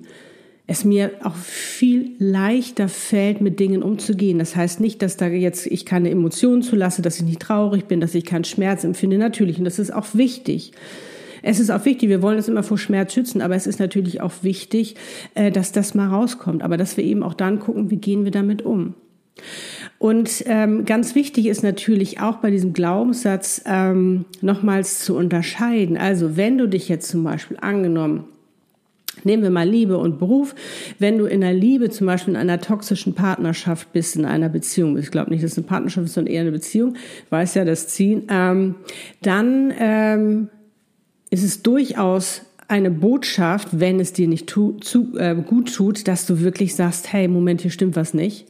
es 0.70 0.86
mir 0.86 1.12
auch 1.24 1.36
viel 1.36 2.12
leichter 2.20 2.90
fällt, 2.90 3.42
mit 3.42 3.60
Dingen 3.60 3.82
umzugehen. 3.82 4.38
Das 4.38 4.56
heißt 4.56 4.80
nicht, 4.80 5.02
dass 5.02 5.18
da 5.18 5.28
jetzt 5.28 5.66
ich 5.66 5.84
keine 5.84 6.12
Emotionen 6.12 6.62
zulasse, 6.62 7.02
dass 7.02 7.18
ich 7.18 7.24
nicht 7.24 7.42
traurig 7.42 7.86
bin, 7.86 8.00
dass 8.00 8.14
ich 8.14 8.24
keinen 8.24 8.44
Schmerz 8.44 8.84
empfinde. 8.84 9.18
Natürlich, 9.18 9.58
und 9.58 9.64
das 9.64 9.80
ist 9.80 9.92
auch 9.92 10.08
wichtig. 10.14 10.74
Es 11.42 11.60
ist 11.60 11.72
auch 11.72 11.86
wichtig, 11.86 12.10
wir 12.10 12.22
wollen 12.22 12.38
uns 12.38 12.48
immer 12.48 12.62
vor 12.62 12.78
Schmerz 12.78 13.14
schützen, 13.14 13.42
aber 13.42 13.56
es 13.56 13.66
ist 13.66 13.80
natürlich 13.80 14.22
auch 14.22 14.34
wichtig, 14.44 14.96
äh, 15.34 15.52
dass 15.52 15.72
das 15.72 15.96
mal 15.96 16.10
rauskommt, 16.10 16.62
aber 16.62 16.78
dass 16.78 16.98
wir 16.98 17.04
eben 17.04 17.24
auch 17.24 17.34
dann 17.34 17.60
gucken, 17.60 17.90
wie 17.90 17.98
gehen 17.98 18.24
wir 18.24 18.32
damit 18.32 18.62
um. 18.62 18.94
Und 20.00 20.44
ähm, 20.48 20.86
ganz 20.86 21.13
wichtig 21.13 21.46
ist 21.46 21.62
natürlich 21.62 22.22
auch 22.22 22.38
bei 22.38 22.50
diesem 22.50 22.74
Glaubenssatz 22.74 23.62
ähm, 23.65 24.25
nochmals 24.41 25.00
zu 25.00 25.15
unterscheiden. 25.15 25.98
Also 25.98 26.38
wenn 26.38 26.58
du 26.58 26.68
dich 26.68 26.89
jetzt 26.89 27.10
zum 27.10 27.24
Beispiel 27.24 27.58
angenommen 27.60 28.24
Nehmen 29.24 29.44
wir 29.44 29.50
mal 29.50 29.68
Liebe 29.68 29.98
und 29.98 30.20
Beruf. 30.20 30.56
Wenn 30.98 31.18
du 31.18 31.25
in 31.25 31.41
der 31.41 31.53
Liebe, 31.53 31.89
zum 31.89 32.08
Beispiel 32.08 32.34
in 32.34 32.39
einer 32.39 32.62
toxischen 32.62 33.15
Partnerschaft 33.15 33.91
bist, 33.94 34.15
in 34.15 34.25
einer 34.25 34.50
Beziehung, 34.50 34.98
ich 34.98 35.12
glaube 35.12 35.32
nicht, 35.32 35.44
dass 35.44 35.53
es 35.53 35.58
eine 35.58 35.68
Partnerschaft 35.68 36.06
ist, 36.06 36.13
sondern 36.13 36.34
eher 36.34 36.41
eine 36.41 36.51
Beziehung, 36.51 36.96
weiß 37.29 37.56
ja 37.56 37.65
das 37.65 37.88
Ziehen, 37.88 38.24
ähm, 38.29 38.75
dann 39.22 39.74
ähm, 39.77 40.50
ist 41.29 41.44
es 41.44 41.62
durchaus 41.63 42.44
eine 42.68 42.91
Botschaft, 42.91 43.79
wenn 43.79 44.00
es 44.00 44.13
dir 44.13 44.27
nicht 44.27 44.48
tu, 44.48 44.74
zu, 44.74 45.18
äh, 45.18 45.36
gut 45.36 45.74
tut, 45.74 46.08
dass 46.08 46.25
du 46.25 46.41
wirklich 46.41 46.75
sagst, 46.75 47.12
hey, 47.12 47.27
Moment, 47.27 47.62
hier 47.62 47.72
stimmt 47.72 47.96
was 47.96 48.13
nicht, 48.13 48.46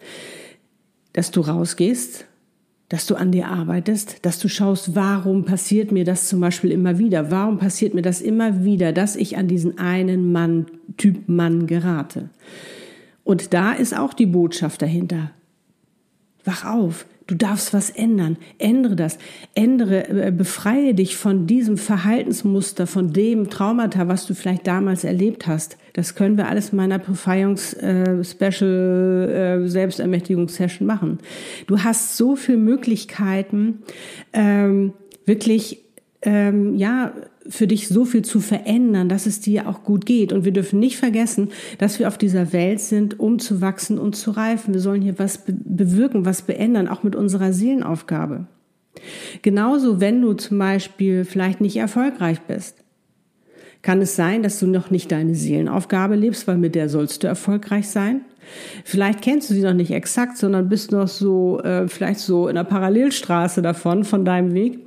dass 1.14 1.32
du 1.32 1.42
rausgehst, 1.42 2.26
dass 2.90 3.06
du 3.06 3.16
an 3.16 3.32
dir 3.32 3.48
arbeitest, 3.48 4.26
dass 4.26 4.40
du 4.40 4.48
schaust, 4.48 4.96
warum 4.96 5.46
passiert 5.46 5.92
mir 5.92 6.06
das 6.06 6.28
zum 6.28 6.40
Beispiel 6.40 6.72
immer 6.72 6.98
wieder? 6.98 7.30
Warum 7.30 7.60
passiert 7.60 7.94
mir 7.94 8.02
das 8.02 8.20
immer 8.20 8.64
wieder, 8.64 8.92
dass 8.94 9.16
ich 9.16 9.38
an 9.38 9.48
diesen 9.48 9.78
einen 9.78 10.32
Mann, 10.32 10.66
Typ 10.98 11.30
Mann 11.30 11.68
gerate? 11.68 12.30
Und 13.24 13.54
da 13.54 13.74
ist 13.74 13.96
auch 13.96 14.16
die 14.16 14.26
Botschaft 14.26 14.82
dahinter. 14.82 15.32
Wach 16.44 16.66
auf, 16.66 17.06
Du 17.30 17.36
darfst 17.36 17.74
was 17.76 17.92
ändern. 17.92 18.38
Ändere 18.58 18.96
das. 18.96 19.20
Ändere, 19.54 20.10
äh, 20.10 20.32
befreie 20.32 20.96
dich 20.96 21.16
von 21.16 21.46
diesem 21.46 21.78
Verhaltensmuster, 21.78 22.88
von 22.88 23.14
dem 23.14 23.52
Traumata, 23.52 24.08
was 24.08 24.26
du 24.26 24.34
vielleicht 24.34 24.66
damals 24.66 25.04
erlebt 25.04 25.46
hast. 25.46 25.78
Das 25.94 26.16
können 26.16 26.38
wir 26.38 26.48
alles 26.48 26.70
in 26.70 26.78
meiner 26.78 26.98
Befreiungs-Special 26.98 29.30
äh, 29.30 29.58
äh, 29.58 29.68
Selbstermächtigungssession 29.68 30.88
machen. 30.88 31.20
Du 31.68 31.84
hast 31.84 32.18
so 32.18 32.36
viele 32.36 32.58
Möglichkeiten, 32.58 33.84
ähm, 34.34 34.94
wirklich 35.28 35.84
ähm, 36.24 36.78
ja, 36.78 37.14
für 37.50 37.68
dich 37.68 37.88
so 37.88 38.06
viel 38.06 38.22
zu 38.22 38.40
verändern, 38.40 39.10
dass 39.10 39.26
es 39.26 39.42
dir 39.42 39.68
auch 39.68 39.84
gut 39.84 40.06
geht. 40.06 40.32
Und 40.32 40.46
wir 40.46 40.52
dürfen 40.52 40.80
nicht 40.80 40.98
vergessen, 40.98 41.50
dass 41.80 42.00
wir 42.00 42.08
auf 42.08 42.18
dieser 42.18 42.54
Welt 42.54 42.80
sind, 42.80 43.20
um 43.20 43.40
zu 43.40 43.60
wachsen 43.60 43.98
und 43.98 44.16
zu 44.16 44.32
reifen. 44.32 44.74
Wir 44.74 44.82
sollen 44.82 45.02
hier 45.02 45.20
was 45.20 45.40
be 45.40 45.54
bewirken, 45.54 46.26
was 46.26 46.44
beändern, 46.44 46.88
auch 46.88 47.04
mit 47.04 47.16
unserer 47.16 47.52
Seelenaufgabe. 47.52 48.48
Genauso, 49.42 50.00
wenn 50.00 50.22
du 50.22 50.34
zum 50.34 50.60
Beispiel 50.60 51.26
vielleicht 51.26 51.62
nicht 51.62 51.78
erfolgreich 51.78 52.42
bist. 52.42 52.76
Kann 53.82 54.02
es 54.02 54.16
sein, 54.16 54.44
dass 54.44 54.60
du 54.60 54.68
noch 54.68 54.92
nicht 54.92 55.12
deine 55.12 55.36
Seelenaufgabe 55.36 56.16
lebst, 56.16 56.48
weil 56.48 56.58
mit 56.58 56.76
der 56.76 56.90
sollst 56.90 57.24
du 57.24 57.28
erfolgreich 57.28 57.88
sein? 57.88 58.22
Vielleicht 58.84 59.22
kennst 59.22 59.50
du 59.50 59.54
sie 59.54 59.62
noch 59.62 59.74
nicht 59.74 59.92
exakt, 59.92 60.38
sondern 60.38 60.70
bist 60.70 60.92
noch 60.92 61.08
so, 61.08 61.62
äh, 61.62 61.88
vielleicht 61.88 62.20
so 62.20 62.48
in 62.48 62.56
der 62.56 62.64
Parallelstraße 62.64 63.62
davon, 63.62 64.04
von 64.04 64.26
deinem 64.26 64.54
Weg. 64.54 64.80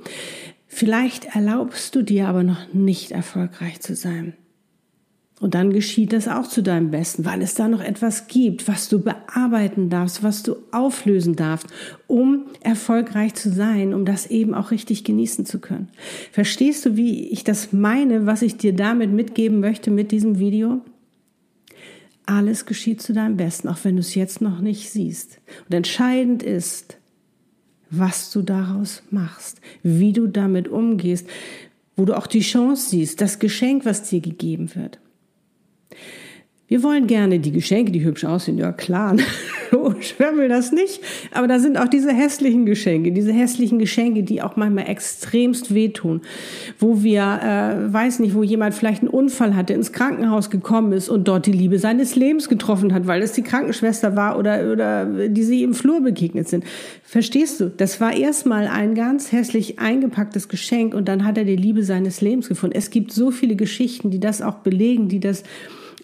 Vielleicht 0.75 1.35
erlaubst 1.35 1.93
du 1.93 2.01
dir 2.01 2.27
aber 2.27 2.41
noch 2.41 2.73
nicht 2.73 3.11
erfolgreich 3.11 3.79
zu 3.81 3.95
sein. 3.95 4.33
Und 5.39 5.53
dann 5.53 5.71
geschieht 5.71 6.13
das 6.13 6.27
auch 6.27 6.47
zu 6.47 6.63
deinem 6.63 6.89
Besten, 6.89 7.25
weil 7.25 7.43
es 7.43 7.53
da 7.53 7.67
noch 7.67 7.81
etwas 7.81 8.25
gibt, 8.27 8.67
was 8.67 8.89
du 8.89 8.99
bearbeiten 8.99 9.91
darfst, 9.91 10.23
was 10.23 10.41
du 10.41 10.55
auflösen 10.71 11.35
darfst, 11.35 11.67
um 12.07 12.45
erfolgreich 12.61 13.35
zu 13.35 13.51
sein, 13.51 13.93
um 13.93 14.03
das 14.03 14.25
eben 14.25 14.55
auch 14.55 14.71
richtig 14.71 15.03
genießen 15.03 15.45
zu 15.45 15.59
können. 15.59 15.89
Verstehst 16.31 16.85
du, 16.87 16.95
wie 16.95 17.27
ich 17.27 17.43
das 17.43 17.71
meine, 17.71 18.25
was 18.25 18.41
ich 18.41 18.57
dir 18.57 18.73
damit 18.73 19.11
mitgeben 19.11 19.59
möchte 19.59 19.91
mit 19.91 20.11
diesem 20.11 20.39
Video? 20.39 20.81
Alles 22.25 22.65
geschieht 22.65 22.99
zu 22.99 23.13
deinem 23.13 23.37
Besten, 23.37 23.67
auch 23.67 23.83
wenn 23.83 23.95
du 23.95 24.01
es 24.01 24.15
jetzt 24.15 24.41
noch 24.41 24.59
nicht 24.59 24.89
siehst. 24.89 25.39
Und 25.65 25.75
entscheidend 25.75 26.41
ist, 26.41 26.97
was 27.97 28.31
du 28.31 28.41
daraus 28.41 29.03
machst, 29.11 29.61
wie 29.83 30.13
du 30.13 30.27
damit 30.27 30.67
umgehst, 30.67 31.27
wo 31.95 32.05
du 32.05 32.17
auch 32.17 32.27
die 32.27 32.41
Chance 32.41 32.89
siehst, 32.89 33.21
das 33.21 33.39
Geschenk, 33.39 33.85
was 33.85 34.03
dir 34.03 34.19
gegeben 34.19 34.73
wird. 34.75 34.99
Wir 36.69 36.81
wollen 36.81 37.07
gerne 37.07 37.39
die 37.39 37.51
Geschenke, 37.51 37.91
die 37.91 38.05
hübsch 38.05 38.23
aussehen, 38.23 38.57
ja 38.57 38.71
klar, 38.71 39.17
ich 39.99 40.17
will 40.17 40.47
das 40.47 40.71
nicht. 40.71 41.01
Aber 41.31 41.45
da 41.45 41.59
sind 41.59 41.77
auch 41.77 41.89
diese 41.89 42.13
hässlichen 42.13 42.65
Geschenke, 42.65 43.11
diese 43.11 43.33
hässlichen 43.33 43.79
Geschenke, 43.79 44.23
die 44.23 44.41
auch 44.41 44.55
manchmal 44.55 44.87
extremst 44.87 45.73
wehtun, 45.73 46.21
wo 46.79 47.03
wir, 47.03 47.21
äh, 47.21 47.93
weiß 47.93 48.19
nicht, 48.19 48.33
wo 48.33 48.43
jemand 48.43 48.75
vielleicht 48.75 49.01
einen 49.01 49.09
Unfall 49.09 49.57
hatte, 49.57 49.73
ins 49.73 49.91
Krankenhaus 49.91 50.49
gekommen 50.49 50.93
ist 50.93 51.09
und 51.09 51.27
dort 51.27 51.47
die 51.47 51.51
Liebe 51.51 51.79
seines 51.79 52.15
Lebens 52.15 52.47
getroffen 52.47 52.93
hat, 52.93 53.07
weil 53.07 53.21
es 53.21 53.33
die 53.33 53.43
Krankenschwester 53.43 54.15
war 54.15 54.39
oder, 54.39 54.71
oder 54.71 55.05
die 55.27 55.43
sie 55.43 55.63
im 55.63 55.73
Flur 55.73 56.01
begegnet 56.01 56.47
sind. 56.47 56.63
Verstehst 57.03 57.59
du? 57.59 57.69
Das 57.69 57.99
war 57.99 58.15
erstmal 58.15 58.67
ein 58.67 58.95
ganz 58.95 59.33
hässlich 59.33 59.79
eingepacktes 59.79 60.47
Geschenk 60.47 60.95
und 60.95 61.09
dann 61.09 61.25
hat 61.25 61.37
er 61.37 61.43
die 61.43 61.57
Liebe 61.57 61.83
seines 61.83 62.21
Lebens 62.21 62.47
gefunden. 62.47 62.77
Es 62.77 62.89
gibt 62.89 63.11
so 63.11 63.31
viele 63.31 63.57
Geschichten, 63.57 64.11
die 64.11 64.21
das 64.21 64.41
auch 64.41 64.59
belegen, 64.59 65.09
die 65.09 65.19
das 65.19 65.43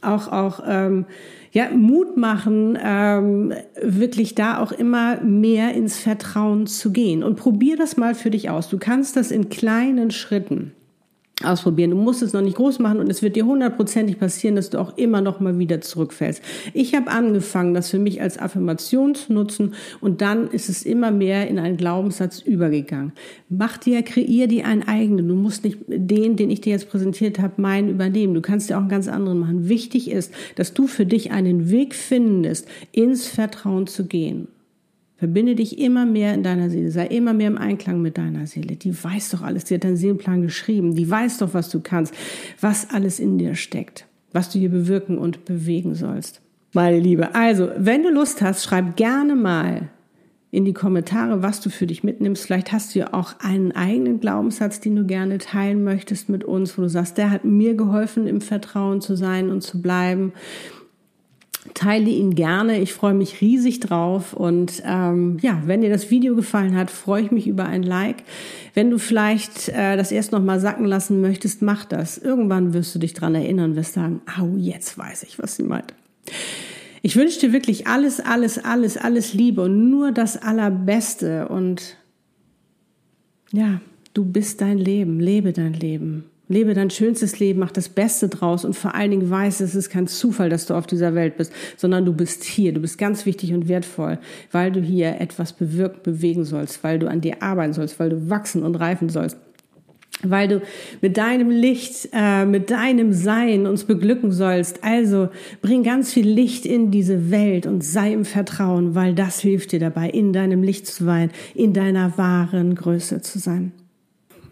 auch, 0.01 0.31
auch 0.31 0.61
ähm, 0.65 1.05
ja, 1.51 1.69
Mut 1.71 2.17
machen, 2.17 2.77
ähm, 2.81 3.53
wirklich 3.81 4.35
da 4.35 4.59
auch 4.59 4.71
immer 4.71 5.21
mehr 5.21 5.73
ins 5.73 5.99
Vertrauen 5.99 6.67
zu 6.67 6.91
gehen. 6.91 7.23
Und 7.23 7.35
probier 7.35 7.77
das 7.77 7.97
mal 7.97 8.15
für 8.15 8.29
dich 8.29 8.49
aus. 8.49 8.69
Du 8.69 8.77
kannst 8.77 9.15
das 9.15 9.31
in 9.31 9.49
kleinen 9.49 10.11
Schritten 10.11 10.73
ausprobieren. 11.43 11.91
Du 11.91 11.97
musst 11.97 12.21
es 12.21 12.33
noch 12.33 12.41
nicht 12.41 12.57
groß 12.57 12.79
machen 12.79 12.99
und 12.99 13.09
es 13.09 13.21
wird 13.21 13.35
dir 13.35 13.45
hundertprozentig 13.45 14.19
passieren, 14.19 14.55
dass 14.55 14.69
du 14.69 14.77
auch 14.77 14.97
immer 14.97 15.21
noch 15.21 15.39
mal 15.39 15.57
wieder 15.57 15.81
zurückfällst. 15.81 16.41
Ich 16.73 16.95
habe 16.95 17.09
angefangen, 17.09 17.73
das 17.73 17.89
für 17.89 17.99
mich 17.99 18.21
als 18.21 18.37
Affirmation 18.37 19.15
zu 19.15 19.33
nutzen 19.33 19.73
und 20.01 20.21
dann 20.21 20.49
ist 20.49 20.69
es 20.69 20.83
immer 20.83 21.11
mehr 21.11 21.47
in 21.47 21.59
einen 21.59 21.77
Glaubenssatz 21.77 22.39
übergegangen. 22.39 23.13
Mach 23.47 23.77
dir, 23.77 24.01
kreier 24.03 24.47
dir 24.47 24.65
einen 24.65 24.87
eigenen. 24.87 25.27
Du 25.27 25.35
musst 25.35 25.63
nicht 25.63 25.77
den, 25.87 26.35
den 26.35 26.49
ich 26.49 26.61
dir 26.61 26.71
jetzt 26.71 26.89
präsentiert 26.89 27.39
habe, 27.39 27.61
meinen 27.61 27.89
übernehmen. 27.89 28.33
Du 28.33 28.41
kannst 28.41 28.69
dir 28.69 28.75
auch 28.75 28.81
einen 28.81 28.89
ganz 28.89 29.07
anderen 29.07 29.39
machen. 29.39 29.69
Wichtig 29.69 30.11
ist, 30.11 30.33
dass 30.55 30.73
du 30.73 30.87
für 30.87 31.05
dich 31.05 31.31
einen 31.31 31.69
Weg 31.69 31.95
findest, 31.95 32.67
ins 32.91 33.27
Vertrauen 33.27 33.87
zu 33.87 34.05
gehen. 34.05 34.47
Verbinde 35.19 35.53
dich 35.55 35.77
immer 35.79 36.05
mehr 36.05 36.33
in 36.33 36.43
deiner 36.43 36.69
Seele, 36.69 36.91
sei 36.91 37.05
immer 37.07 37.33
mehr 37.33 37.49
im 37.49 37.57
Einklang 37.57 38.01
mit 38.01 38.17
deiner 38.17 38.47
Seele. 38.47 38.77
Die 38.77 39.03
weiß 39.03 39.31
doch 39.31 39.41
alles, 39.41 39.65
die 39.65 39.75
hat 39.75 39.83
deinen 39.83 39.97
Seelenplan 39.97 40.41
geschrieben, 40.41 40.95
die 40.95 41.09
weiß 41.09 41.39
doch, 41.39 41.53
was 41.53 41.69
du 41.69 41.81
kannst, 41.81 42.13
was 42.61 42.89
alles 42.91 43.19
in 43.19 43.37
dir 43.37 43.55
steckt, 43.55 44.05
was 44.31 44.49
du 44.49 44.59
hier 44.59 44.69
bewirken 44.69 45.17
und 45.17 45.43
bewegen 45.43 45.93
sollst. 45.93 46.41
Meine 46.71 46.99
Liebe, 46.99 47.35
also, 47.35 47.69
wenn 47.77 48.03
du 48.03 48.09
Lust 48.09 48.41
hast, 48.41 48.63
schreib 48.63 48.95
gerne 48.95 49.35
mal 49.35 49.89
in 50.51 50.63
die 50.63 50.73
Kommentare, 50.73 51.43
was 51.43 51.59
du 51.59 51.69
für 51.69 51.85
dich 51.85 52.03
mitnimmst. 52.03 52.43
Vielleicht 52.43 52.71
hast 52.71 52.95
du 52.95 52.99
ja 52.99 53.13
auch 53.13 53.33
einen 53.39 53.73
eigenen 53.73 54.21
Glaubenssatz, 54.21 54.79
den 54.79 54.95
du 54.95 55.05
gerne 55.05 55.37
teilen 55.37 55.83
möchtest 55.83 56.29
mit 56.29 56.45
uns, 56.45 56.77
wo 56.77 56.81
du 56.83 56.89
sagst, 56.89 57.17
der 57.17 57.29
hat 57.29 57.43
mir 57.43 57.75
geholfen, 57.75 58.25
im 58.25 58.39
Vertrauen 58.39 59.01
zu 59.01 59.15
sein 59.15 59.49
und 59.49 59.61
zu 59.61 59.81
bleiben. 59.81 60.31
Teile 61.73 62.09
ihn 62.09 62.35
gerne. 62.35 62.79
Ich 62.79 62.93
freue 62.93 63.13
mich 63.13 63.41
riesig 63.41 63.79
drauf. 63.79 64.33
Und 64.33 64.81
ähm, 64.85 65.37
ja, 65.41 65.61
wenn 65.65 65.81
dir 65.81 65.89
das 65.89 66.11
Video 66.11 66.35
gefallen 66.35 66.75
hat, 66.75 66.91
freue 66.91 67.23
ich 67.23 67.31
mich 67.31 67.47
über 67.47 67.65
ein 67.65 67.83
Like. 67.83 68.23
Wenn 68.73 68.89
du 68.89 68.97
vielleicht 68.97 69.69
äh, 69.69 69.97
das 69.97 70.11
erst 70.11 70.31
noch 70.31 70.43
mal 70.43 70.59
sacken 70.59 70.85
lassen 70.85 71.21
möchtest, 71.21 71.61
mach 71.61 71.85
das. 71.85 72.17
Irgendwann 72.17 72.73
wirst 72.73 72.93
du 72.95 72.99
dich 72.99 73.13
dran 73.13 73.35
erinnern, 73.35 73.75
wirst 73.75 73.93
sagen, 73.93 74.21
au, 74.37 74.55
jetzt 74.57 74.97
weiß 74.97 75.23
ich, 75.23 75.39
was 75.39 75.55
sie 75.55 75.63
meint. 75.63 75.93
Ich 77.01 77.15
wünsche 77.15 77.39
dir 77.39 77.53
wirklich 77.53 77.87
alles, 77.87 78.19
alles, 78.19 78.63
alles, 78.63 78.97
alles 78.97 79.33
Liebe 79.33 79.61
und 79.63 79.89
nur 79.89 80.11
das 80.11 80.41
Allerbeste. 80.41 81.47
Und 81.47 81.95
ja, 83.51 83.79
du 84.13 84.25
bist 84.25 84.61
dein 84.61 84.77
Leben, 84.77 85.19
lebe 85.19 85.53
dein 85.53 85.73
Leben. 85.73 86.25
Lebe 86.51 86.73
dein 86.73 86.89
schönstes 86.89 87.39
Leben, 87.39 87.59
mach 87.59 87.71
das 87.71 87.89
Beste 87.89 88.27
draus 88.27 88.65
und 88.65 88.75
vor 88.75 88.95
allen 88.95 89.11
Dingen 89.11 89.29
weiß, 89.29 89.59
es 89.59 89.75
ist 89.75 89.91
kein 89.91 90.07
Zufall, 90.07 90.49
dass 90.49 90.65
du 90.65 90.73
auf 90.73 90.87
dieser 90.87 91.13
Welt 91.13 91.37
bist, 91.37 91.53
sondern 91.77 92.05
du 92.05 92.13
bist 92.13 92.43
hier. 92.43 92.73
Du 92.73 92.81
bist 92.81 92.97
ganz 92.97 93.27
wichtig 93.27 93.53
und 93.53 93.67
wertvoll, 93.67 94.17
weil 94.51 94.71
du 94.71 94.81
hier 94.81 95.21
etwas 95.21 95.53
bewirken, 95.53 96.01
bewegen 96.01 96.45
sollst, 96.45 96.83
weil 96.83 96.97
du 96.97 97.07
an 97.07 97.21
dir 97.21 97.43
arbeiten 97.43 97.73
sollst, 97.73 97.99
weil 97.99 98.09
du 98.09 98.29
wachsen 98.31 98.63
und 98.63 98.75
reifen 98.75 99.09
sollst 99.09 99.37
weil 100.23 100.47
du 100.49 100.61
mit 101.01 101.15
deinem 101.15 101.49
Licht, 101.49 102.09
äh, 102.11 102.45
mit 102.45 102.71
deinem 102.71 103.13
Sein 103.13 103.65
uns 103.65 103.85
beglücken 103.85 104.33
sollst. 104.33 104.83
Also 104.83 105.29
bring 105.61 105.83
ganz 105.83 106.11
viel 106.11 106.27
Licht 106.27 106.65
in 106.65 106.91
diese 106.91 107.31
Welt 107.31 107.65
und 107.65 107.85
sei 107.85 108.11
im 108.11 108.25
Vertrauen, 108.25 108.95
weil 108.95 109.13
das 109.13 109.39
hilft 109.39 109.71
dir 109.71 109.79
dabei, 109.79 110.09
in 110.09 110.33
deinem 110.33 110.61
Licht 110.61 110.87
zu 110.87 111.05
sein, 111.05 111.31
in 111.55 111.73
deiner 111.73 112.17
wahren 112.17 112.75
Größe 112.75 113.21
zu 113.21 113.39
sein. 113.39 113.71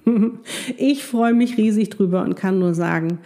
Ich 0.77 1.03
freue 1.03 1.33
mich 1.33 1.57
riesig 1.57 1.89
drüber 1.89 2.23
und 2.23 2.35
kann 2.35 2.59
nur 2.59 2.73
sagen, 2.73 3.19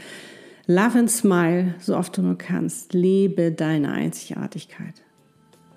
love 0.67 0.97
and 0.97 1.09
smile, 1.09 1.75
so 1.79 1.95
oft 1.95 2.17
du 2.17 2.21
nur 2.21 2.37
kannst. 2.37 2.93
Lebe 2.93 3.51
deine 3.51 3.91
Einzigartigkeit. 3.91 4.95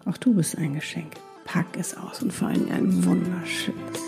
Auch 0.04 0.16
du 0.16 0.34
bist 0.34 0.58
ein 0.58 0.74
Geschenk. 0.74 1.14
Pack 1.44 1.66
es 1.78 1.96
aus 1.96 2.22
und 2.22 2.32
vor 2.32 2.48
allem 2.48 2.70
ein 2.70 3.04
wunderschönes. 3.04 4.00